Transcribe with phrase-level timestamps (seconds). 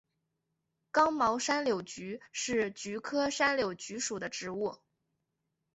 [0.89, 4.79] 刚毛山柳菊是菊科山柳菊属的植物。